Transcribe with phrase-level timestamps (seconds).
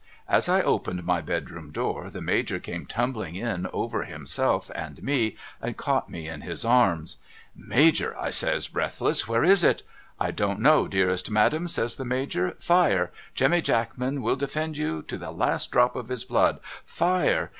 [0.27, 5.37] As I opened my bedroom door the Major came tumbling in over himself and me,
[5.61, 7.17] and caught me in his arms.'
[7.55, 9.83] Major' I says breathless' where is it?'
[10.19, 13.11] 'I don't know dearest madam' says the Major— 'Fire!
[13.35, 16.59] Jemmy Jackman will defend you to the last drop of his blood—
[16.97, 17.49] Fire